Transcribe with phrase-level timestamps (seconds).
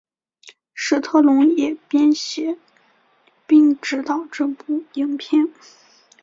[0.73, 2.57] 史特龙也编写
[3.45, 5.47] 并执导这部影片。